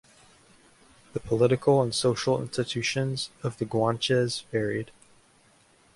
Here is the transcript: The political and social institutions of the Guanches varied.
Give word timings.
The 1.13 1.19
political 1.19 1.79
and 1.79 1.93
social 1.93 2.41
institutions 2.41 3.29
of 3.43 3.59
the 3.59 3.65
Guanches 3.65 4.45
varied. 4.51 4.89